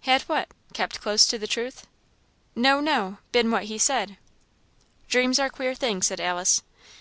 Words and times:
"Had 0.00 0.22
what? 0.22 0.48
kept 0.74 1.00
close 1.00 1.24
to 1.28 1.38
the 1.38 1.46
truth?" 1.46 1.86
"No, 2.56 2.80
no 2.80 3.18
been 3.30 3.48
what 3.52 3.66
he 3.66 3.78
said." 3.78 4.16
"Dreams 5.08 5.38
are 5.38 5.48
queer 5.50 5.72
things," 5.72 6.08
said 6.08 6.18
Alice. 6.20 6.64